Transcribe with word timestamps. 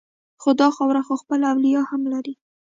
خو 0.41 0.49
دا 0.59 0.67
خاوره 0.75 1.01
خو 1.07 1.13
خپل 1.21 1.39
اولیاء 1.51 1.85
هم 1.91 2.01
لري 2.13 2.33